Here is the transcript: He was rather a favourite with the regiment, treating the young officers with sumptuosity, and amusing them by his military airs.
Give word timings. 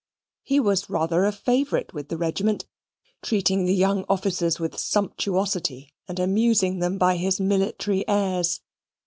He 0.41 0.59
was 0.59 0.89
rather 0.89 1.25
a 1.25 1.31
favourite 1.31 1.93
with 1.93 2.09
the 2.09 2.17
regiment, 2.17 2.65
treating 3.21 3.65
the 3.65 3.75
young 3.75 4.03
officers 4.09 4.59
with 4.59 4.79
sumptuosity, 4.79 5.93
and 6.07 6.17
amusing 6.19 6.79
them 6.79 6.97
by 6.97 7.17
his 7.17 7.39
military 7.39 8.07
airs. 8.07 8.61